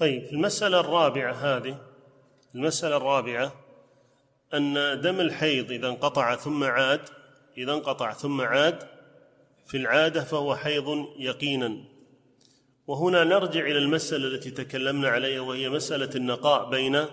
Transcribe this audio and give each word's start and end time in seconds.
طيب 0.00 0.24
المسألة 0.32 0.80
الرابعة 0.80 1.32
هذه 1.32 1.78
المسألة 2.54 2.96
الرابعة 2.96 3.52
أن 4.54 5.00
دم 5.00 5.20
الحيض 5.20 5.72
إذا 5.72 5.88
انقطع 5.88 6.36
ثم 6.36 6.64
عاد 6.64 7.00
إذا 7.58 7.72
انقطع 7.72 8.12
ثم 8.12 8.40
عاد 8.40 8.82
في 9.66 9.76
العادة 9.76 10.24
فهو 10.24 10.56
حيض 10.56 11.06
يقينا. 11.18 11.76
وهنا 12.86 13.24
نرجع 13.24 13.60
إلى 13.60 13.78
المسألة 13.78 14.28
التي 14.28 14.50
تكلمنا 14.50 15.08
عليها 15.08 15.40
وهي 15.40 15.68
مسألة 15.68 16.10
النقاء 16.14 16.70
بين 16.70 17.04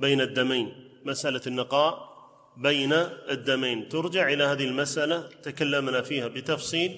بين 0.00 0.20
الدمين. 0.20 0.90
مسألة 1.04 1.40
النقاء 1.46 2.14
بين 2.56 2.92
الدمين. 3.30 3.88
ترجع 3.88 4.28
إلى 4.28 4.44
هذه 4.44 4.64
المسألة 4.64 5.28
تكلمنا 5.42 6.02
فيها 6.02 6.28
بتفصيل 6.28 6.96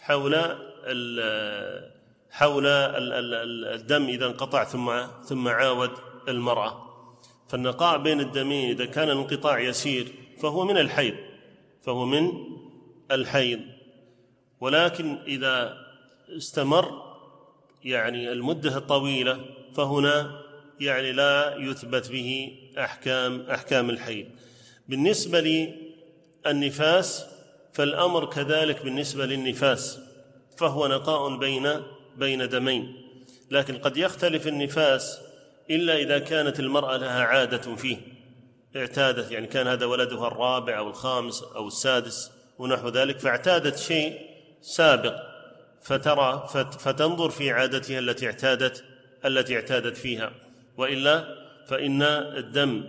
حول 0.00 0.34
حول 2.34 2.66
الدم 2.66 4.04
إذا 4.04 4.26
انقطع 4.26 4.64
ثم 4.64 5.06
ثم 5.24 5.48
عاود 5.48 5.90
المرأة. 6.28 6.84
فالنقاء 7.48 7.98
بين 7.98 8.20
الدمين 8.20 8.70
إذا 8.70 8.84
كان 8.84 9.10
الانقطاع 9.10 9.60
يسير 9.60 10.12
فهو 10.42 10.64
من 10.64 10.78
الحيض 10.78 11.14
فهو 11.82 12.06
من 12.06 12.32
الحيض. 13.10 13.60
ولكن 14.60 15.18
إذا 15.26 15.76
استمر 16.36 17.02
يعني 17.84 18.32
المدة 18.32 18.76
الطويلة 18.76 19.40
فهنا 19.76 20.40
يعني 20.80 21.12
لا 21.12 21.56
يثبت 21.56 22.10
به 22.10 22.58
أحكام 22.78 23.40
أحكام 23.40 23.90
الحيض. 23.90 24.26
بالنسبة 24.88 25.40
للنفاس 26.46 27.26
فالأمر 27.72 28.24
كذلك 28.24 28.84
بالنسبة 28.84 29.26
للنفاس 29.26 29.98
فهو 30.58 30.86
نقاء 30.86 31.36
بين 31.36 31.82
بين 32.16 32.48
دمين 32.48 32.96
لكن 33.50 33.78
قد 33.78 33.96
يختلف 33.96 34.48
النفاس 34.48 35.20
إلا 35.70 35.96
إذا 35.96 36.18
كانت 36.18 36.60
المرأة 36.60 36.96
لها 36.96 37.22
عادة 37.22 37.76
فيه 37.76 37.96
اعتادت 38.76 39.30
يعني 39.30 39.46
كان 39.46 39.66
هذا 39.66 39.86
ولدها 39.86 40.26
الرابع 40.26 40.78
أو 40.78 40.88
الخامس 40.88 41.42
أو 41.42 41.68
السادس 41.68 42.30
ونحو 42.58 42.88
ذلك 42.88 43.18
فاعتادت 43.18 43.78
شيء 43.78 44.20
سابق 44.62 45.14
فترى 45.82 46.48
فتنظر 46.78 47.30
في 47.30 47.50
عادتها 47.50 47.98
التي 47.98 48.26
اعتادت 48.26 48.84
التي 49.24 49.56
اعتادت 49.56 49.96
فيها. 49.96 50.32
وإلا 50.76 51.44
فإن 51.66 52.02
الدم 52.02 52.84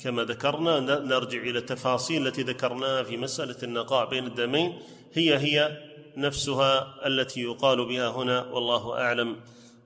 كما 0.00 0.24
ذكرنا 0.24 0.80
نرجع 0.80 1.38
إلى 1.38 1.58
التفاصيل 1.58 2.26
التي 2.26 2.42
ذكرناها 2.42 3.02
في 3.02 3.16
مسألة 3.16 3.56
النقاء 3.62 4.08
بين 4.08 4.26
الدمين 4.26 4.78
هي 5.12 5.38
هي 5.38 5.87
نفسها 6.20 7.06
التي 7.06 7.42
يقال 7.42 7.84
بها 7.84 8.08
هنا 8.08 8.44
والله 8.44 8.98
أعلم. 8.98 9.36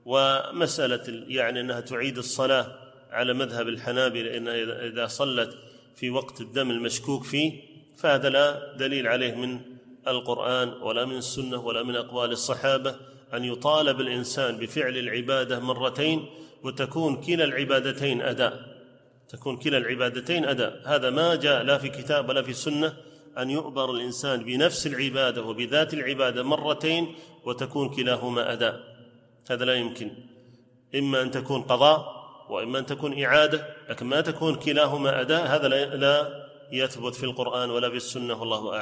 ومسألة 0.05 1.23
يعني 1.27 1.59
أنها 1.59 1.79
تعيد 1.79 2.17
الصلاة 2.17 2.75
على 3.11 3.33
مذهب 3.33 3.67
الحنابلة 3.67 4.37
إن 4.37 4.47
إذا 4.91 5.07
صلت 5.07 5.57
في 5.95 6.09
وقت 6.09 6.41
الدم 6.41 6.71
المشكوك 6.71 7.23
فيه 7.23 7.53
فهذا 7.97 8.29
لا 8.29 8.73
دليل 8.77 9.07
عليه 9.07 9.33
من 9.33 9.59
القرآن 10.07 10.69
ولا 10.69 11.05
من 11.05 11.17
السنة 11.17 11.57
ولا 11.57 11.83
من 11.83 11.95
أقوال 11.95 12.31
الصحابة. 12.31 12.95
أن 13.33 13.43
يطالب 13.43 14.01
الإنسان 14.01 14.57
بفعل 14.57 14.97
العبادة 14.97 15.59
مرتين 15.59 16.25
وتكون 16.63 17.21
كلا 17.21 17.43
العبادتين 17.43 18.21
أداء. 18.21 18.73
تكون 19.29 19.57
كلا 19.57 19.77
العبادتين 19.77 20.45
أداء. 20.45 20.81
هذا 20.85 21.09
ما 21.09 21.35
جاء 21.35 21.63
لا 21.63 21.77
في 21.77 21.89
كتاب 21.89 22.29
ولا 22.29 22.41
في 22.41 22.53
سنة 22.53 22.93
أن 23.37 23.49
يؤبر 23.49 23.91
الإنسان 23.91 24.43
بنفس 24.43 24.87
العبادة 24.87 25.43
وبذات 25.43 25.93
العبادة 25.93 26.43
مرتين 26.43 27.15
وتكون 27.45 27.89
كلاهما 27.89 28.53
اداء 28.53 28.79
هذا 29.49 29.65
لا 29.65 29.73
يمكن. 29.73 30.11
إما 30.95 31.21
أن 31.21 31.31
تكون 31.31 31.61
قضاء 31.61 32.23
وإما 32.49 32.79
أن 32.79 32.85
تكون 32.85 33.23
إعادة 33.23 33.67
لكن 33.89 34.05
ما 34.05 34.21
تكون 34.21 34.55
كلاهما 34.55 35.21
اداء 35.21 35.47
هذا 35.47 35.67
لا 35.97 36.43
يثبت 36.71 37.15
في 37.15 37.23
القرآن 37.23 37.69
ولا 37.69 37.89
في 37.89 37.95
السنة 37.95 38.39
والله 38.39 38.73
أعلم. 38.73 38.81